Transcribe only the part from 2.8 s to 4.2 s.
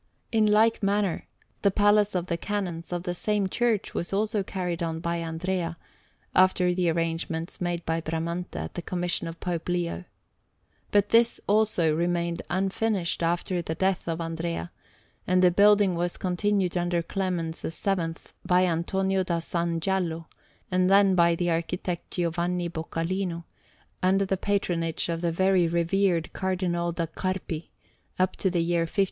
of the same church was